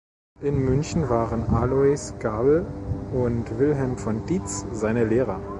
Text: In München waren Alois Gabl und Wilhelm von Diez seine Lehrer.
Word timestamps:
In 0.41 0.57
München 0.65 1.09
waren 1.09 1.43
Alois 1.53 2.15
Gabl 2.17 2.65
und 3.13 3.59
Wilhelm 3.59 3.99
von 3.99 4.25
Diez 4.25 4.65
seine 4.71 5.05
Lehrer. 5.05 5.39